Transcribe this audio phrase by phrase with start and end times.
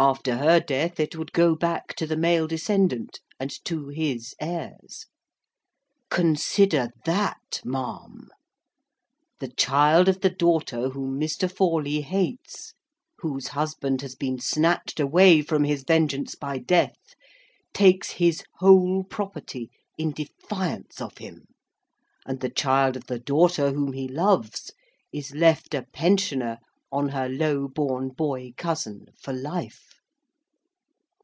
[0.00, 5.04] After her death, it would go back to the male descendant, and to his heirs.'
[6.08, 8.30] Consider that, ma'am!
[9.40, 11.54] The child of the daughter whom Mr.
[11.54, 12.72] Forley hates,
[13.18, 17.12] whose husband has been snatched away from his vengeance by death,
[17.74, 21.44] takes his whole property in defiance of him;
[22.24, 24.72] and the child of the daughter whom he loves,
[25.12, 26.56] is left a pensioner
[26.92, 29.88] on her low born boy cousin for life!